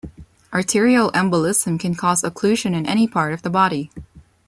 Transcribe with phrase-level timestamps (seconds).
[0.51, 3.91] Arterial embolism can cause occlusion in any part of the body.